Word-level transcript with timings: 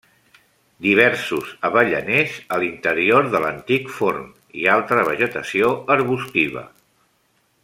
Diversos 0.85 1.51
avellaners 1.69 2.39
a 2.57 2.59
l'interior 2.63 3.31
de 3.35 3.43
l'antic 3.45 3.95
forn, 3.99 4.27
i 4.63 4.67
altra 4.79 5.07
vegetació 5.13 5.73
arbustiva. 5.99 6.69